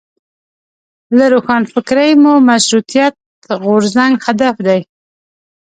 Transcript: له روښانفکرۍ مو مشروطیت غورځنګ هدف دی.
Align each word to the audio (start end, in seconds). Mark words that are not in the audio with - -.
له 1.17 1.25
روښانفکرۍ 1.33 2.11
مو 2.21 2.33
مشروطیت 2.49 3.15
غورځنګ 3.63 4.13
هدف 4.27 4.55
دی. 4.67 4.79